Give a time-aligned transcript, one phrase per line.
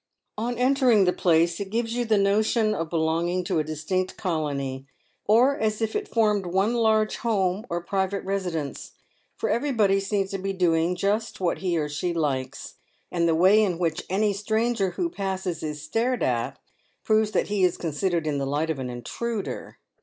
[0.35, 4.87] On entering the place, it gives you the notion of belonging to a distinct colony,
[5.27, 8.93] or as if it formed one large home, or private resi dence;
[9.37, 12.77] for everybody seems to be doing just what he or she likes,
[13.11, 16.57] and the way in which any stranger who passes is stared at,
[17.03, 19.77] proves that he is considered in the light of an intruder.